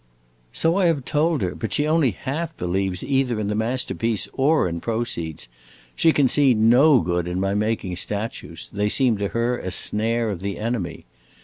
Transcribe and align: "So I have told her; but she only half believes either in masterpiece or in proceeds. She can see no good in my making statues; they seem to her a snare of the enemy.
"So 0.51 0.77
I 0.77 0.87
have 0.87 1.05
told 1.05 1.43
her; 1.43 1.53
but 1.53 1.71
she 1.71 1.85
only 1.87 2.09
half 2.09 2.57
believes 2.57 3.03
either 3.03 3.39
in 3.39 3.55
masterpiece 3.55 4.27
or 4.33 4.67
in 4.67 4.81
proceeds. 4.81 5.47
She 5.95 6.11
can 6.11 6.27
see 6.27 6.55
no 6.55 7.01
good 7.01 7.27
in 7.27 7.39
my 7.39 7.53
making 7.53 7.95
statues; 7.97 8.67
they 8.73 8.89
seem 8.89 9.15
to 9.19 9.27
her 9.27 9.59
a 9.59 9.69
snare 9.69 10.31
of 10.31 10.39
the 10.39 10.57
enemy. 10.57 11.05